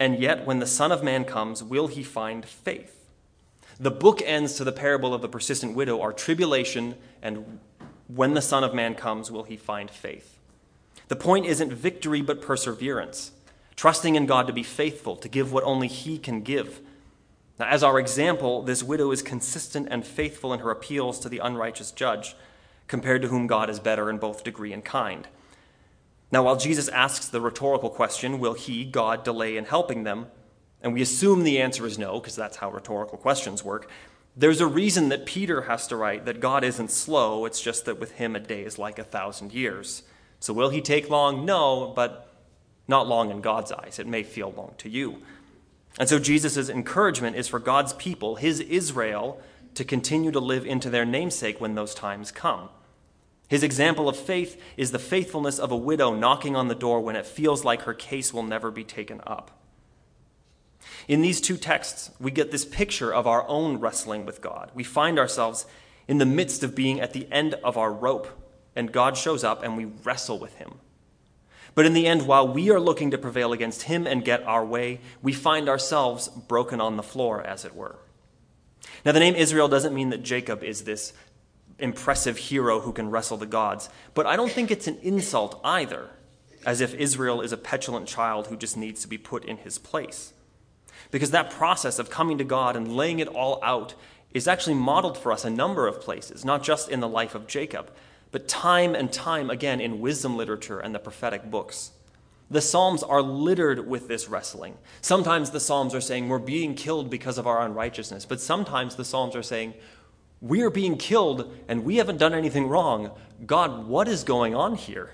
And 0.00 0.18
yet, 0.18 0.44
when 0.44 0.58
the 0.58 0.66
Son 0.66 0.90
of 0.90 1.04
Man 1.04 1.24
comes, 1.24 1.62
will 1.62 1.86
he 1.86 2.02
find 2.02 2.44
faith? 2.44 3.01
The 3.80 3.90
book 3.90 4.22
ends 4.24 4.54
to 4.54 4.64
the 4.64 4.72
parable 4.72 5.14
of 5.14 5.22
the 5.22 5.28
persistent 5.28 5.74
widow 5.74 6.00
are 6.00 6.12
tribulation 6.12 6.96
and 7.22 7.58
when 8.08 8.34
the 8.34 8.42
Son 8.42 8.64
of 8.64 8.74
Man 8.74 8.94
comes, 8.94 9.30
will 9.30 9.44
he 9.44 9.56
find 9.56 9.90
faith? 9.90 10.38
The 11.08 11.16
point 11.16 11.46
isn't 11.46 11.72
victory, 11.72 12.22
but 12.22 12.40
perseverance, 12.40 13.32
trusting 13.76 14.14
in 14.14 14.26
God 14.26 14.46
to 14.46 14.52
be 14.52 14.62
faithful, 14.62 15.16
to 15.16 15.28
give 15.28 15.52
what 15.52 15.64
only 15.64 15.88
He 15.88 16.18
can 16.18 16.42
give. 16.42 16.80
Now, 17.58 17.66
as 17.66 17.82
our 17.82 17.98
example, 17.98 18.62
this 18.62 18.82
widow 18.82 19.10
is 19.10 19.22
consistent 19.22 19.88
and 19.90 20.06
faithful 20.06 20.52
in 20.52 20.60
her 20.60 20.70
appeals 20.70 21.18
to 21.20 21.28
the 21.28 21.38
unrighteous 21.38 21.90
judge, 21.92 22.34
compared 22.88 23.22
to 23.22 23.28
whom 23.28 23.46
God 23.46 23.70
is 23.70 23.78
better 23.78 24.10
in 24.10 24.18
both 24.18 24.44
degree 24.44 24.72
and 24.72 24.84
kind. 24.84 25.28
Now, 26.30 26.44
while 26.44 26.56
Jesus 26.56 26.88
asks 26.88 27.28
the 27.28 27.40
rhetorical 27.40 27.90
question, 27.90 28.38
will 28.38 28.54
He, 28.54 28.84
God, 28.84 29.22
delay 29.22 29.56
in 29.56 29.66
helping 29.66 30.04
them? 30.04 30.26
And 30.82 30.92
we 30.92 31.00
assume 31.02 31.44
the 31.44 31.60
answer 31.60 31.86
is 31.86 31.98
no, 31.98 32.20
because 32.20 32.36
that's 32.36 32.56
how 32.56 32.70
rhetorical 32.70 33.16
questions 33.16 33.64
work. 33.64 33.88
There's 34.36 34.60
a 34.60 34.66
reason 34.66 35.10
that 35.10 35.26
Peter 35.26 35.62
has 35.62 35.86
to 35.88 35.96
write 35.96 36.24
that 36.24 36.40
God 36.40 36.64
isn't 36.64 36.90
slow, 36.90 37.44
it's 37.44 37.60
just 37.60 37.84
that 37.84 38.00
with 38.00 38.12
him 38.12 38.34
a 38.34 38.40
day 38.40 38.62
is 38.62 38.78
like 38.78 38.98
a 38.98 39.04
thousand 39.04 39.52
years. 39.52 40.02
So 40.40 40.52
will 40.52 40.70
he 40.70 40.80
take 40.80 41.08
long? 41.08 41.44
No, 41.44 41.92
but 41.94 42.32
not 42.88 43.06
long 43.06 43.30
in 43.30 43.40
God's 43.40 43.70
eyes. 43.70 43.98
It 43.98 44.06
may 44.06 44.22
feel 44.22 44.52
long 44.56 44.74
to 44.78 44.88
you. 44.88 45.22
And 45.98 46.08
so 46.08 46.18
Jesus' 46.18 46.68
encouragement 46.68 47.36
is 47.36 47.48
for 47.48 47.58
God's 47.58 47.92
people, 47.92 48.36
his 48.36 48.60
Israel, 48.60 49.40
to 49.74 49.84
continue 49.84 50.30
to 50.30 50.40
live 50.40 50.66
into 50.66 50.90
their 50.90 51.04
namesake 51.04 51.60
when 51.60 51.74
those 51.74 51.94
times 51.94 52.32
come. 52.32 52.70
His 53.48 53.62
example 53.62 54.08
of 54.08 54.16
faith 54.16 54.60
is 54.78 54.92
the 54.92 54.98
faithfulness 54.98 55.58
of 55.58 55.70
a 55.70 55.76
widow 55.76 56.14
knocking 56.14 56.56
on 56.56 56.68
the 56.68 56.74
door 56.74 57.00
when 57.00 57.16
it 57.16 57.26
feels 57.26 57.64
like 57.64 57.82
her 57.82 57.94
case 57.94 58.32
will 58.32 58.42
never 58.42 58.70
be 58.70 58.84
taken 58.84 59.20
up. 59.26 59.61
In 61.08 61.22
these 61.22 61.40
two 61.40 61.56
texts, 61.56 62.10
we 62.20 62.30
get 62.30 62.50
this 62.50 62.64
picture 62.64 63.12
of 63.12 63.26
our 63.26 63.46
own 63.48 63.78
wrestling 63.78 64.26
with 64.26 64.40
God. 64.40 64.70
We 64.74 64.84
find 64.84 65.18
ourselves 65.18 65.66
in 66.08 66.18
the 66.18 66.26
midst 66.26 66.62
of 66.62 66.74
being 66.74 67.00
at 67.00 67.12
the 67.12 67.30
end 67.30 67.54
of 67.64 67.76
our 67.76 67.92
rope 67.92 68.28
and 68.74 68.92
God 68.92 69.16
shows 69.16 69.44
up 69.44 69.62
and 69.62 69.76
we 69.76 69.84
wrestle 69.84 70.38
with 70.38 70.54
him. 70.56 70.74
But 71.74 71.86
in 71.86 71.94
the 71.94 72.06
end, 72.06 72.26
while 72.26 72.46
we 72.46 72.70
are 72.70 72.80
looking 72.80 73.10
to 73.12 73.18
prevail 73.18 73.52
against 73.52 73.84
him 73.84 74.06
and 74.06 74.24
get 74.24 74.42
our 74.42 74.64
way, 74.64 75.00
we 75.22 75.32
find 75.32 75.68
ourselves 75.68 76.28
broken 76.28 76.80
on 76.80 76.96
the 76.96 77.02
floor, 77.02 77.42
as 77.42 77.64
it 77.64 77.74
were. 77.74 77.96
Now, 79.04 79.12
the 79.12 79.20
name 79.20 79.34
Israel 79.34 79.68
doesn't 79.68 79.94
mean 79.94 80.10
that 80.10 80.22
Jacob 80.22 80.62
is 80.62 80.84
this 80.84 81.14
impressive 81.78 82.36
hero 82.36 82.80
who 82.80 82.92
can 82.92 83.10
wrestle 83.10 83.38
the 83.38 83.46
gods, 83.46 83.88
but 84.12 84.26
I 84.26 84.36
don't 84.36 84.52
think 84.52 84.70
it's 84.70 84.86
an 84.86 84.98
insult 85.02 85.60
either, 85.64 86.10
as 86.66 86.82
if 86.82 86.94
Israel 86.94 87.40
is 87.40 87.52
a 87.52 87.56
petulant 87.56 88.06
child 88.06 88.48
who 88.48 88.56
just 88.56 88.76
needs 88.76 89.00
to 89.02 89.08
be 89.08 89.18
put 89.18 89.44
in 89.44 89.56
his 89.56 89.78
place. 89.78 90.34
Because 91.12 91.30
that 91.30 91.50
process 91.50 92.00
of 92.00 92.10
coming 92.10 92.38
to 92.38 92.44
God 92.44 92.74
and 92.74 92.96
laying 92.96 93.20
it 93.20 93.28
all 93.28 93.60
out 93.62 93.94
is 94.32 94.48
actually 94.48 94.74
modeled 94.74 95.16
for 95.16 95.30
us 95.30 95.44
a 95.44 95.50
number 95.50 95.86
of 95.86 96.00
places, 96.00 96.44
not 96.44 96.64
just 96.64 96.88
in 96.88 96.98
the 97.00 97.08
life 97.08 97.36
of 97.36 97.46
Jacob, 97.46 97.92
but 98.32 98.48
time 98.48 98.94
and 98.94 99.12
time 99.12 99.50
again 99.50 99.80
in 99.80 100.00
wisdom 100.00 100.36
literature 100.36 100.80
and 100.80 100.94
the 100.94 100.98
prophetic 100.98 101.50
books. 101.50 101.92
The 102.50 102.62
Psalms 102.62 103.02
are 103.02 103.22
littered 103.22 103.86
with 103.86 104.08
this 104.08 104.28
wrestling. 104.28 104.76
Sometimes 105.00 105.50
the 105.50 105.60
Psalms 105.60 105.94
are 105.94 106.00
saying 106.00 106.28
we're 106.28 106.38
being 106.38 106.74
killed 106.74 107.10
because 107.10 107.38
of 107.38 107.46
our 107.46 107.64
unrighteousness, 107.64 108.24
but 108.26 108.40
sometimes 108.40 108.96
the 108.96 109.04
Psalms 109.04 109.36
are 109.36 109.42
saying 109.42 109.74
we 110.40 110.62
are 110.62 110.70
being 110.70 110.96
killed 110.96 111.54
and 111.68 111.84
we 111.84 111.96
haven't 111.96 112.16
done 112.16 112.34
anything 112.34 112.68
wrong. 112.68 113.10
God, 113.46 113.86
what 113.86 114.08
is 114.08 114.24
going 114.24 114.54
on 114.54 114.74
here? 114.74 115.10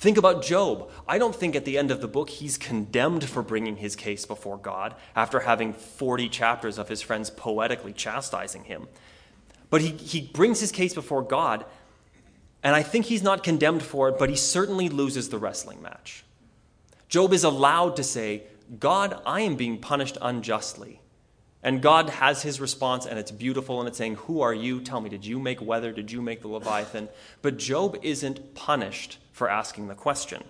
Think 0.00 0.16
about 0.16 0.42
Job. 0.42 0.90
I 1.06 1.18
don't 1.18 1.36
think 1.36 1.54
at 1.54 1.66
the 1.66 1.76
end 1.76 1.90
of 1.90 2.00
the 2.00 2.08
book 2.08 2.30
he's 2.30 2.56
condemned 2.56 3.22
for 3.22 3.42
bringing 3.42 3.76
his 3.76 3.94
case 3.94 4.24
before 4.24 4.56
God 4.56 4.94
after 5.14 5.40
having 5.40 5.74
40 5.74 6.30
chapters 6.30 6.78
of 6.78 6.88
his 6.88 7.02
friends 7.02 7.28
poetically 7.28 7.92
chastising 7.92 8.64
him. 8.64 8.88
But 9.68 9.82
he, 9.82 9.90
he 9.90 10.22
brings 10.22 10.58
his 10.58 10.72
case 10.72 10.94
before 10.94 11.20
God 11.20 11.66
and 12.62 12.74
I 12.74 12.82
think 12.82 13.06
he's 13.06 13.22
not 13.22 13.42
condemned 13.42 13.82
for 13.82 14.08
it, 14.08 14.18
but 14.18 14.30
he 14.30 14.36
certainly 14.36 14.88
loses 14.88 15.28
the 15.28 15.36
wrestling 15.36 15.82
match. 15.82 16.24
Job 17.10 17.34
is 17.34 17.44
allowed 17.44 17.96
to 17.96 18.02
say, 18.02 18.44
God, 18.78 19.20
I 19.26 19.42
am 19.42 19.56
being 19.56 19.76
punished 19.76 20.16
unjustly. 20.22 20.99
And 21.62 21.82
God 21.82 22.08
has 22.08 22.42
his 22.42 22.60
response, 22.60 23.04
and 23.04 23.18
it's 23.18 23.30
beautiful, 23.30 23.80
and 23.80 23.88
it's 23.88 23.98
saying, 23.98 24.16
Who 24.16 24.40
are 24.40 24.54
you? 24.54 24.80
Tell 24.80 25.00
me, 25.00 25.10
did 25.10 25.26
you 25.26 25.38
make 25.38 25.60
weather? 25.60 25.92
Did 25.92 26.10
you 26.10 26.22
make 26.22 26.40
the 26.40 26.48
Leviathan? 26.48 27.08
But 27.42 27.58
Job 27.58 27.98
isn't 28.02 28.54
punished 28.54 29.18
for 29.32 29.50
asking 29.50 29.88
the 29.88 29.94
question. 29.94 30.42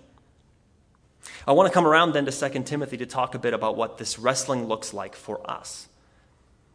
I 1.45 1.51
want 1.51 1.67
to 1.67 1.73
come 1.73 1.85
around 1.85 2.13
then 2.13 2.25
to 2.25 2.49
2 2.49 2.63
Timothy 2.63 2.97
to 2.97 3.05
talk 3.05 3.35
a 3.35 3.39
bit 3.39 3.53
about 3.53 3.75
what 3.75 3.97
this 3.97 4.17
wrestling 4.17 4.67
looks 4.67 4.93
like 4.93 5.15
for 5.15 5.47
us. 5.49 5.87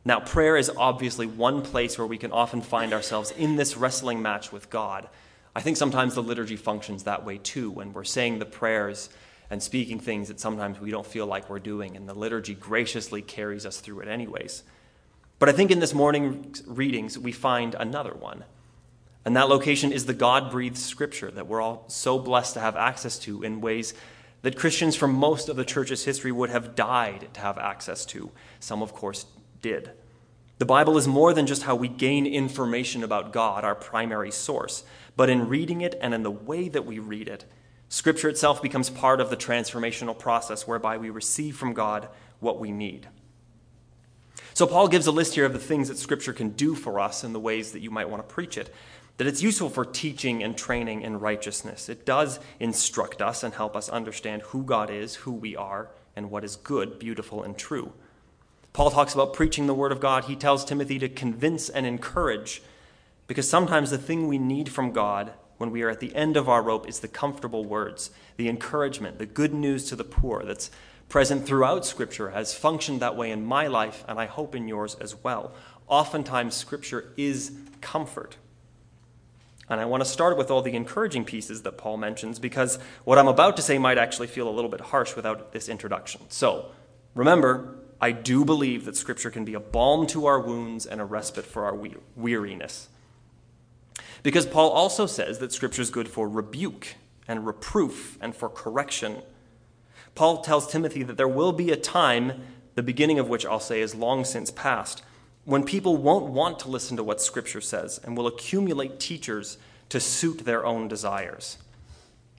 Now, 0.05 0.21
prayer 0.21 0.57
is 0.57 0.71
obviously 0.76 1.26
one 1.26 1.62
place 1.62 1.99
where 1.99 2.07
we 2.07 2.19
can 2.19 2.31
often 2.31 2.62
find 2.62 2.93
ourselves 2.93 3.33
in 3.33 3.57
this 3.57 3.76
wrestling 3.76 4.23
match 4.23 4.52
with 4.52 4.71
God. 4.71 5.09
I 5.55 5.62
think 5.62 5.76
sometimes 5.76 6.14
the 6.14 6.23
liturgy 6.23 6.57
functions 6.57 7.05
that 7.05 7.25
way 7.25 7.38
too, 7.38 7.71
when 7.71 7.93
we're 7.93 8.05
saying 8.05 8.38
the 8.38 8.45
prayers 8.45 9.09
and 9.50 9.62
speaking 9.62 9.99
things 9.99 10.29
that 10.29 10.41
sometimes 10.41 10.81
we 10.81 10.91
don't 10.91 11.07
feel 11.07 11.26
like 11.26 11.49
we're 11.49 11.59
doing, 11.59 11.97
and 11.97 12.09
the 12.09 12.15
liturgy 12.15 12.55
graciously 12.55 13.23
carries 13.23 13.65
us 13.65 13.81
through 13.81 14.00
it 14.00 14.09
anyways. 14.09 14.62
But 15.38 15.49
I 15.49 15.53
think 15.53 15.71
in 15.71 15.81
this 15.81 15.95
morning's 15.95 16.62
readings, 16.67 17.19
we 17.19 17.33
find 17.33 17.75
another 17.75 18.15
one. 18.15 18.45
And 19.25 19.37
that 19.37 19.49
location 19.49 19.93
is 19.93 20.07
the 20.07 20.15
God 20.15 20.50
breathed 20.50 20.79
scripture 20.79 21.31
that 21.33 21.47
we're 21.47 21.61
all 21.61 21.85
so 21.88 22.19
blessed 22.19 22.55
to 22.55 22.61
have 22.61 22.76
access 22.76 23.19
to 23.21 23.43
in 23.43 23.61
ways 23.61 23.93
that 24.43 24.57
Christians 24.57 24.95
from 24.95 25.12
most 25.12 25.49
of 25.49 25.57
the 25.57 25.65
church's 25.65 26.05
history 26.05 26.31
would 26.31 26.50
have 26.50 26.76
died 26.76 27.29
to 27.35 27.41
have 27.41 27.59
access 27.59 28.07
to. 28.07 28.31
Some, 28.61 28.83
of 28.83 28.93
course, 28.93 29.26
did. 29.61 29.91
The 30.59 30.65
Bible 30.65 30.97
is 30.97 31.09
more 31.09 31.35
than 31.35 31.47
just 31.47 31.65
how 31.65 31.75
we 31.75 31.88
gain 31.88 32.26
information 32.26 33.03
about 33.03 33.33
God, 33.33 33.65
our 33.65 33.75
primary 33.75 34.31
source, 34.31 34.85
but 35.17 35.29
in 35.29 35.49
reading 35.49 35.81
it 35.81 35.99
and 36.00 36.15
in 36.15 36.23
the 36.23 36.31
way 36.31 36.69
that 36.69 36.87
we 36.87 36.99
read 36.99 37.29
it, 37.29 37.45
Scripture 37.88 38.28
itself 38.28 38.61
becomes 38.61 38.90
part 38.90 39.21
of 39.21 39.31
the 39.31 39.37
transformational 39.37 40.19
process 40.19 40.66
whereby 40.66 40.97
we 40.99 41.11
receive 41.11 41.57
from 41.57 41.73
God 41.73 42.09
what 42.40 42.59
we 42.59 42.73
need. 42.73 43.09
So, 44.55 44.66
Paul 44.66 44.88
gives 44.88 45.07
a 45.07 45.12
list 45.12 45.35
here 45.35 45.45
of 45.45 45.52
the 45.52 45.59
things 45.59 45.88
that 45.88 45.99
Scripture 45.99 46.33
can 46.33 46.50
do 46.50 46.75
for 46.75 46.99
us 46.99 47.23
and 47.23 47.35
the 47.35 47.40
ways 47.40 47.73
that 47.73 47.81
you 47.81 47.90
might 47.90 48.09
want 48.09 48.26
to 48.26 48.35
preach 48.35 48.57
it. 48.57 48.75
That 49.19 49.26
it's 49.26 49.43
useful 49.43 49.71
for 49.71 49.85
teaching 49.85 50.43
and 50.43 50.57
training 50.57 51.02
in 51.02 51.21
righteousness. 51.21 51.88
It 51.88 52.05
does 52.05 52.40
instruct 52.59 53.23
us 53.23 53.43
and 53.43 53.55
help 53.55 53.76
us 53.76 53.88
understand 53.88 54.43
who 54.43 54.62
God 54.62 54.90
is, 54.90 55.14
who 55.16 55.33
we 55.33 55.57
are, 55.57 55.90
and 56.14 56.31
what 56.31 56.45
is 56.45 56.57
good, 56.57 56.99
beautiful, 56.99 57.43
and 57.43 57.57
true. 57.57 57.93
Paul 58.73 58.90
talks 58.90 59.14
about 59.14 59.33
preaching 59.33 59.66
the 59.66 59.75
Word 59.75 59.93
of 59.93 60.00
God. 60.00 60.25
He 60.25 60.37
tells 60.37 60.64
Timothy 60.64 60.99
to 60.99 61.09
convince 61.09 61.69
and 61.69 61.87
encourage, 61.87 62.62
because 63.26 63.49
sometimes 63.49 63.90
the 63.90 63.99
thing 63.99 64.26
we 64.26 64.38
need 64.38 64.69
from 64.69 64.93
God 64.93 65.33
when 65.59 65.71
we 65.71 65.83
are 65.83 65.91
at 65.91 66.01
the 66.01 66.15
end 66.15 66.37
of 66.37 66.49
our 66.49 66.63
rope 66.63 66.89
is 66.89 67.01
the 67.01 67.09
comfortable 67.09 67.65
words, 67.65 68.11
the 68.37 68.49
encouragement, 68.49 69.19
the 69.19 69.27
good 69.27 69.55
news 69.55 69.87
to 69.87 69.97
the 69.97 70.05
poor 70.05 70.43
that's 70.45 70.71
present 71.09 71.47
throughout 71.47 71.87
Scripture, 71.87 72.31
has 72.31 72.55
functioned 72.55 73.01
that 73.01 73.17
way 73.17 73.31
in 73.31 73.45
my 73.45 73.67
life, 73.67 74.05
and 74.09 74.19
I 74.19 74.27
hope 74.27 74.55
in 74.55 74.69
yours 74.69 74.97
as 75.01 75.15
well. 75.23 75.53
Oftentimes, 75.89 76.55
Scripture 76.55 77.13
is 77.17 77.53
comfort. 77.81 78.37
And 79.69 79.81
I 79.81 79.85
want 79.85 80.03
to 80.03 80.09
start 80.09 80.37
with 80.37 80.51
all 80.51 80.63
the 80.63 80.75
encouraging 80.75 81.25
pieces 81.25 81.63
that 81.63 81.77
Paul 81.77 81.97
mentions 81.97 82.39
because 82.39 82.79
what 83.05 83.19
I'm 83.19 83.27
about 83.27 83.57
to 83.57 83.63
say 83.63 83.79
might 83.79 83.99
actually 83.99 84.29
feel 84.29 84.49
a 84.49 84.51
little 84.51 84.71
bit 84.71 84.81
harsh 84.81 85.17
without 85.17 85.53
this 85.53 85.69
introduction. 85.69 86.21
So, 86.29 86.71
remember, 87.15 87.75
I 88.01 88.13
do 88.13 88.45
believe 88.45 88.85
that 88.85 88.97
Scripture 88.97 89.31
can 89.31 89.45
be 89.45 89.55
a 89.55 89.61
balm 89.61 90.07
to 90.09 90.27
our 90.27 90.39
wounds 90.39 90.87
and 90.87 91.01
a 91.01 91.05
respite 91.05 91.47
for 91.47 91.65
our 91.65 91.77
weariness. 92.15 92.89
Because 94.23 94.46
Paul 94.46 94.70
also 94.70 95.06
says 95.06 95.38
that 95.38 95.52
Scripture 95.52 95.82
is 95.82 95.90
good 95.90 96.08
for 96.08 96.28
rebuke 96.28 96.94
and 97.28 97.46
reproof 97.46 98.18
and 98.20 98.35
for 98.35 98.49
correction. 98.49 99.23
Paul 100.14 100.42
tells 100.42 100.70
Timothy 100.70 101.02
that 101.02 101.16
there 101.16 101.28
will 101.28 101.52
be 101.52 101.70
a 101.70 101.76
time, 101.76 102.40
the 102.75 102.82
beginning 102.82 103.18
of 103.18 103.28
which 103.28 103.44
I'll 103.44 103.61
say 103.61 103.80
is 103.80 103.94
long 103.94 104.25
since 104.25 104.50
past, 104.50 105.02
when 105.44 105.64
people 105.64 105.96
won't 105.96 106.26
want 106.26 106.58
to 106.61 106.68
listen 106.68 106.96
to 106.96 107.04
what 107.04 107.20
Scripture 107.20 107.61
says 107.61 108.00
and 108.02 108.16
will 108.16 108.26
accumulate 108.26 108.99
teachers 108.99 109.58
to 109.90 110.00
suit 110.00 110.44
their 110.44 110.66
own 110.66 110.88
desires. 110.88 111.58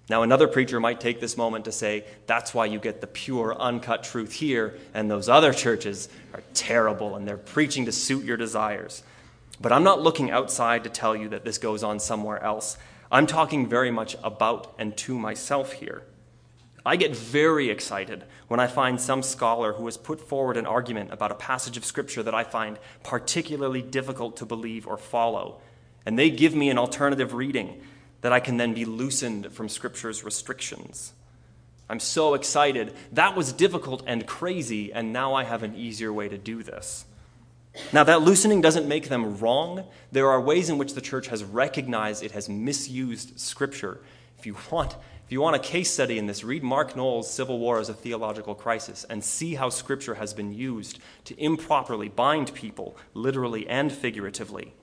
Now, 0.10 0.24
another 0.24 0.48
preacher 0.48 0.80
might 0.80 1.02
take 1.02 1.20
this 1.20 1.36
moment 1.36 1.66
to 1.66 1.72
say, 1.72 2.06
that's 2.28 2.54
why 2.54 2.66
you 2.66 2.80
get 2.80 3.02
the 3.02 3.08
pure, 3.08 3.56
uncut 3.60 4.04
truth 4.04 4.32
here, 4.32 4.78
and 4.94 5.12
those 5.12 5.28
other 5.28 5.54
churches 5.54 6.08
are 6.34 6.44
terrible 6.54 7.16
and 7.16 7.28
they're 7.28 7.38
preaching 7.38 7.86
to 7.86 7.92
suit 7.92 8.24
your 8.24 8.38
desires. 8.38 9.04
But 9.60 9.72
I'm 9.72 9.84
not 9.84 10.02
looking 10.02 10.30
outside 10.30 10.84
to 10.84 10.90
tell 10.90 11.16
you 11.16 11.30
that 11.30 11.44
this 11.44 11.58
goes 11.58 11.84
on 11.84 12.00
somewhere 12.00 12.42
else. 12.44 12.78
I'm 13.12 13.26
talking 13.26 13.68
very 13.68 13.92
much 13.92 14.16
about 14.24 14.76
and 14.78 14.96
to 14.98 15.18
myself 15.18 15.74
here. 15.74 16.04
I 16.86 16.96
get 16.96 17.16
very 17.16 17.70
excited 17.70 18.24
when 18.48 18.62
I 18.62 18.68
find 18.68 19.02
some 19.02 19.22
scholar 19.22 19.74
who 19.74 19.86
has 19.86 19.98
put 19.98 20.22
forward 20.22 20.56
an 20.56 20.66
argument 20.66 21.12
about 21.12 21.32
a 21.32 21.36
passage 21.36 21.76
of 21.76 21.84
Scripture 21.84 22.24
that 22.24 22.36
I 22.36 22.46
find 22.46 22.80
particularly 23.04 23.82
difficult 23.82 24.38
to 24.38 24.46
believe 24.46 24.88
or 24.88 24.98
follow, 24.98 25.60
and 26.06 26.18
they 26.18 26.30
give 26.30 26.56
me 26.56 26.70
an 26.70 26.78
alternative 26.78 27.34
reading 27.34 27.82
that 28.22 28.32
I 28.32 28.40
can 28.40 28.56
then 28.56 28.74
be 28.74 28.86
loosened 28.86 29.52
from 29.52 29.68
Scripture's 29.68 30.24
restrictions. 30.24 31.12
I'm 31.90 32.00
so 32.00 32.34
excited. 32.36 32.94
That 33.12 33.36
was 33.36 33.52
difficult 33.52 34.04
and 34.08 34.26
crazy, 34.26 34.94
and 34.94 35.12
now 35.12 35.34
I 35.34 35.44
have 35.44 35.64
an 35.64 35.76
easier 35.76 36.14
way 36.14 36.30
to 36.30 36.38
do 36.38 36.64
this. 36.64 37.06
Now, 37.94 38.04
that 38.04 38.22
loosening 38.22 38.62
doesn't 38.62 38.88
make 38.88 39.10
them 39.10 39.38
wrong. 39.38 39.86
There 40.12 40.30
are 40.30 40.42
ways 40.42 40.70
in 40.70 40.78
which 40.78 40.94
the 40.94 41.02
church 41.02 41.28
has 41.28 41.44
recognized 41.44 42.24
it 42.24 42.32
has 42.32 42.50
misused 42.50 43.40
Scripture. 43.40 44.00
If 44.38 44.46
you 44.46 44.56
want, 44.72 44.96
if 45.26 45.32
you 45.32 45.42
want 45.42 45.56
a 45.56 45.60
case 45.60 45.92
study 45.92 46.18
in 46.18 46.26
this, 46.26 46.44
read 46.44 46.64
Mark 46.64 46.96
Noll's 46.96 47.30
Civil 47.30 47.60
War 47.60 47.80
as 47.80 47.90
a 47.90 47.94
Theological 47.94 48.56
Crisis 48.56 49.06
and 49.10 49.24
see 49.24 49.56
how 49.56 49.70
Scripture 49.70 50.16
has 50.16 50.34
been 50.34 50.54
used 50.54 51.00
to 51.26 51.38
improperly 51.38 52.08
bind 52.08 52.54
people, 52.54 52.96
literally 53.14 53.68
and 53.68 53.92
figuratively. 53.92 54.74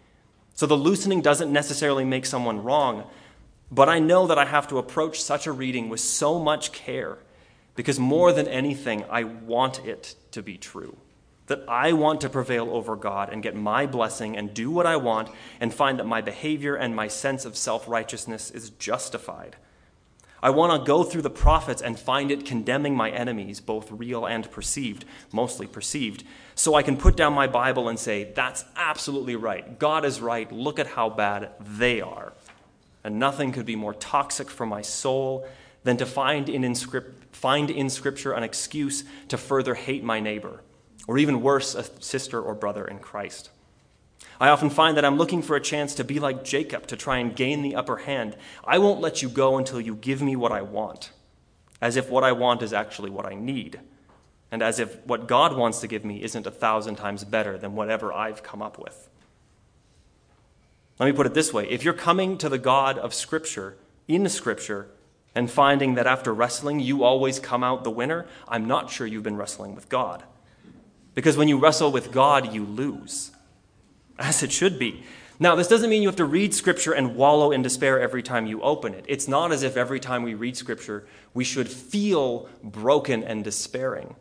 So 0.54 0.66
the 0.66 0.76
loosening 0.76 1.22
doesn't 1.22 1.52
necessarily 1.52 2.04
make 2.04 2.26
someone 2.26 2.62
wrong, 2.62 3.04
but 3.70 3.88
I 3.88 3.98
know 3.98 4.26
that 4.26 4.38
I 4.38 4.44
have 4.44 4.68
to 4.68 4.78
approach 4.78 5.22
such 5.22 5.46
a 5.46 5.52
reading 5.52 5.88
with 5.88 6.00
so 6.00 6.38
much 6.38 6.72
care 6.72 7.18
because 7.74 7.98
more 7.98 8.32
than 8.32 8.46
anything, 8.46 9.04
I 9.10 9.24
want 9.24 9.84
it 9.84 10.14
to 10.32 10.42
be 10.42 10.56
true. 10.56 10.96
That 11.46 11.64
I 11.68 11.92
want 11.92 12.22
to 12.22 12.30
prevail 12.30 12.70
over 12.70 12.96
God 12.96 13.30
and 13.30 13.42
get 13.42 13.54
my 13.54 13.86
blessing 13.86 14.36
and 14.36 14.54
do 14.54 14.70
what 14.70 14.86
I 14.86 14.96
want 14.96 15.28
and 15.60 15.74
find 15.74 15.98
that 15.98 16.06
my 16.06 16.22
behavior 16.22 16.74
and 16.74 16.96
my 16.96 17.08
sense 17.08 17.44
of 17.44 17.56
self 17.56 17.86
righteousness 17.86 18.50
is 18.50 18.70
justified. 18.70 19.56
I 20.44 20.50
want 20.50 20.78
to 20.78 20.86
go 20.86 21.04
through 21.04 21.22
the 21.22 21.30
prophets 21.30 21.80
and 21.80 21.98
find 21.98 22.30
it 22.30 22.44
condemning 22.44 22.94
my 22.94 23.10
enemies, 23.10 23.60
both 23.60 23.90
real 23.90 24.26
and 24.26 24.50
perceived, 24.50 25.06
mostly 25.32 25.66
perceived, 25.66 26.22
so 26.54 26.74
I 26.74 26.82
can 26.82 26.98
put 26.98 27.16
down 27.16 27.32
my 27.32 27.46
Bible 27.46 27.88
and 27.88 27.98
say, 27.98 28.24
that's 28.34 28.62
absolutely 28.76 29.36
right. 29.36 29.78
God 29.78 30.04
is 30.04 30.20
right. 30.20 30.52
Look 30.52 30.78
at 30.78 30.86
how 30.86 31.08
bad 31.08 31.52
they 31.60 32.02
are. 32.02 32.34
And 33.02 33.18
nothing 33.18 33.52
could 33.52 33.64
be 33.64 33.74
more 33.74 33.94
toxic 33.94 34.50
for 34.50 34.66
my 34.66 34.82
soul 34.82 35.48
than 35.82 35.96
to 35.96 36.04
find 36.04 36.50
in, 36.50 36.74
find 37.32 37.70
in 37.70 37.88
Scripture 37.88 38.32
an 38.32 38.42
excuse 38.42 39.04
to 39.28 39.38
further 39.38 39.74
hate 39.74 40.04
my 40.04 40.20
neighbor, 40.20 40.60
or 41.06 41.18
even 41.18 41.42
worse, 41.42 41.74
a 41.74 41.84
sister 42.02 42.40
or 42.40 42.54
brother 42.54 42.84
in 42.84 42.98
Christ. 42.98 43.50
I 44.40 44.48
often 44.48 44.70
find 44.70 44.96
that 44.96 45.04
I'm 45.04 45.16
looking 45.16 45.42
for 45.42 45.54
a 45.56 45.60
chance 45.60 45.94
to 45.94 46.04
be 46.04 46.18
like 46.18 46.44
Jacob 46.44 46.86
to 46.88 46.96
try 46.96 47.18
and 47.18 47.36
gain 47.36 47.62
the 47.62 47.76
upper 47.76 47.98
hand. 47.98 48.36
I 48.64 48.78
won't 48.78 49.00
let 49.00 49.22
you 49.22 49.28
go 49.28 49.58
until 49.58 49.80
you 49.80 49.94
give 49.94 50.22
me 50.22 50.34
what 50.34 50.52
I 50.52 50.62
want, 50.62 51.10
as 51.80 51.96
if 51.96 52.10
what 52.10 52.24
I 52.24 52.32
want 52.32 52.62
is 52.62 52.72
actually 52.72 53.10
what 53.10 53.26
I 53.26 53.34
need, 53.34 53.80
and 54.50 54.62
as 54.62 54.80
if 54.80 55.04
what 55.06 55.28
God 55.28 55.56
wants 55.56 55.80
to 55.80 55.86
give 55.86 56.04
me 56.04 56.22
isn't 56.22 56.46
a 56.46 56.50
thousand 56.50 56.96
times 56.96 57.24
better 57.24 57.56
than 57.58 57.74
whatever 57.74 58.12
I've 58.12 58.42
come 58.42 58.62
up 58.62 58.78
with. 58.78 59.08
Let 60.98 61.06
me 61.06 61.12
put 61.12 61.26
it 61.26 61.34
this 61.34 61.52
way 61.52 61.68
if 61.68 61.84
you're 61.84 61.94
coming 61.94 62.38
to 62.38 62.48
the 62.48 62.58
God 62.58 62.98
of 62.98 63.14
Scripture, 63.14 63.76
in 64.08 64.28
Scripture, 64.28 64.88
and 65.34 65.50
finding 65.50 65.94
that 65.94 66.06
after 66.06 66.32
wrestling 66.32 66.80
you 66.80 67.02
always 67.02 67.40
come 67.40 67.64
out 67.64 67.84
the 67.84 67.90
winner, 67.90 68.26
I'm 68.48 68.66
not 68.66 68.90
sure 68.90 69.06
you've 69.06 69.24
been 69.24 69.36
wrestling 69.36 69.74
with 69.74 69.88
God. 69.88 70.22
Because 71.14 71.36
when 71.36 71.48
you 71.48 71.58
wrestle 71.58 71.92
with 71.92 72.12
God, 72.12 72.52
you 72.52 72.64
lose, 72.64 73.30
as 74.18 74.42
it 74.42 74.52
should 74.52 74.78
be. 74.78 75.04
Now, 75.40 75.56
this 75.56 75.68
doesn't 75.68 75.90
mean 75.90 76.02
you 76.02 76.08
have 76.08 76.16
to 76.16 76.24
read 76.24 76.54
Scripture 76.54 76.92
and 76.92 77.16
wallow 77.16 77.50
in 77.50 77.62
despair 77.62 78.00
every 78.00 78.22
time 78.22 78.46
you 78.46 78.62
open 78.62 78.94
it. 78.94 79.04
It's 79.08 79.26
not 79.26 79.50
as 79.50 79.62
if 79.62 79.76
every 79.76 79.98
time 79.98 80.22
we 80.22 80.34
read 80.34 80.56
Scripture, 80.56 81.06
we 81.32 81.42
should 81.42 81.68
feel 81.68 82.48
broken 82.62 83.24
and 83.24 83.42
despairing. 83.42 84.14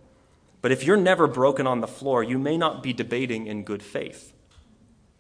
But 0.62 0.72
if 0.72 0.84
you're 0.84 0.98
never 0.98 1.28
broken 1.28 1.68
on 1.68 1.82
the 1.82 1.88
floor, 1.88 2.24
you 2.24 2.40
may 2.40 2.58
not 2.58 2.82
be 2.82 2.94
debating 2.94 3.48
in 3.48 3.64
good 3.64 3.84
faith. 3.84 4.34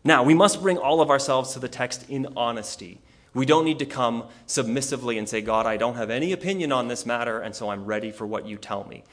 Now, 0.03 0.23
we 0.23 0.33
must 0.33 0.61
bring 0.61 0.77
all 0.77 0.99
of 0.99 1.09
ourselves 1.09 1.53
to 1.53 1.59
the 1.59 1.69
text 1.69 2.09
in 2.09 2.27
honesty. 2.35 3.01
We 3.33 3.45
don't 3.45 3.65
need 3.65 3.79
to 3.79 3.85
come 3.85 4.25
submissively 4.45 5.17
and 5.17 5.27
say, 5.27 5.41
God, 5.41 5.65
I 5.65 5.77
don't 5.77 5.95
have 5.95 6.09
any 6.09 6.31
opinion 6.31 6.71
on 6.71 6.87
this 6.87 7.05
matter, 7.05 7.39
and 7.39 7.55
so 7.55 7.69
I'm 7.69 7.85
ready 7.85 8.11
for 8.11 8.25
what 8.25 8.47
you 8.47 8.57
tell 8.57 8.83
me. 8.85 9.03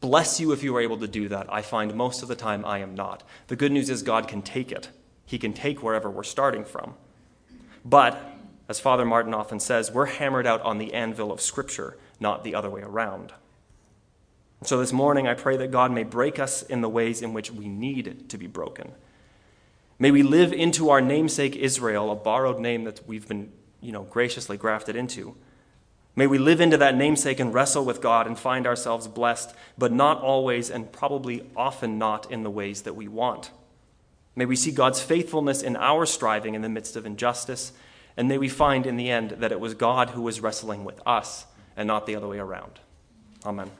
Bless 0.00 0.38
you 0.38 0.52
if 0.52 0.62
you 0.62 0.76
are 0.76 0.80
able 0.80 0.98
to 0.98 1.08
do 1.08 1.28
that. 1.28 1.52
I 1.52 1.62
find 1.62 1.94
most 1.94 2.22
of 2.22 2.28
the 2.28 2.36
time 2.36 2.64
I 2.64 2.78
am 2.78 2.94
not. 2.94 3.22
The 3.48 3.56
good 3.56 3.72
news 3.72 3.90
is 3.90 4.02
God 4.02 4.28
can 4.28 4.42
take 4.42 4.70
it, 4.72 4.90
He 5.26 5.38
can 5.38 5.52
take 5.52 5.82
wherever 5.82 6.10
we're 6.10 6.22
starting 6.22 6.64
from. 6.64 6.94
But, 7.84 8.20
as 8.68 8.80
Father 8.80 9.04
Martin 9.04 9.34
often 9.34 9.60
says, 9.60 9.90
we're 9.90 10.06
hammered 10.06 10.46
out 10.46 10.60
on 10.62 10.78
the 10.78 10.92
anvil 10.94 11.32
of 11.32 11.40
Scripture, 11.40 11.96
not 12.20 12.44
the 12.44 12.54
other 12.54 12.68
way 12.68 12.82
around. 12.82 13.32
So 14.62 14.78
this 14.78 14.92
morning, 14.92 15.26
I 15.26 15.34
pray 15.34 15.56
that 15.56 15.70
God 15.70 15.92
may 15.92 16.02
break 16.02 16.38
us 16.38 16.62
in 16.62 16.80
the 16.80 16.88
ways 16.88 17.22
in 17.22 17.32
which 17.32 17.50
we 17.50 17.68
need 17.68 18.28
to 18.28 18.36
be 18.36 18.48
broken 18.48 18.92
May 20.00 20.12
we 20.12 20.22
live 20.22 20.52
into 20.52 20.90
our 20.90 21.00
namesake 21.00 21.56
Israel, 21.56 22.12
a 22.12 22.14
borrowed 22.14 22.60
name 22.60 22.84
that 22.84 23.06
we've 23.08 23.26
been 23.26 23.50
you 23.80 23.90
know, 23.90 24.04
graciously 24.04 24.56
grafted 24.56 24.94
into. 24.94 25.36
May 26.18 26.26
we 26.26 26.38
live 26.38 26.60
into 26.60 26.76
that 26.78 26.96
namesake 26.96 27.38
and 27.38 27.54
wrestle 27.54 27.84
with 27.84 28.00
God 28.00 28.26
and 28.26 28.36
find 28.36 28.66
ourselves 28.66 29.06
blessed, 29.06 29.54
but 29.78 29.92
not 29.92 30.20
always 30.20 30.68
and 30.68 30.90
probably 30.90 31.44
often 31.54 31.96
not 31.96 32.28
in 32.28 32.42
the 32.42 32.50
ways 32.50 32.82
that 32.82 32.96
we 32.96 33.06
want. 33.06 33.52
May 34.34 34.44
we 34.44 34.56
see 34.56 34.72
God's 34.72 35.00
faithfulness 35.00 35.62
in 35.62 35.76
our 35.76 36.06
striving 36.06 36.56
in 36.56 36.62
the 36.62 36.68
midst 36.68 36.96
of 36.96 37.06
injustice, 37.06 37.70
and 38.16 38.26
may 38.26 38.36
we 38.36 38.48
find 38.48 38.84
in 38.84 38.96
the 38.96 39.08
end 39.08 39.30
that 39.38 39.52
it 39.52 39.60
was 39.60 39.74
God 39.74 40.10
who 40.10 40.22
was 40.22 40.40
wrestling 40.40 40.82
with 40.82 41.00
us 41.06 41.46
and 41.76 41.86
not 41.86 42.04
the 42.04 42.16
other 42.16 42.26
way 42.26 42.40
around. 42.40 42.80
Amen. 43.46 43.70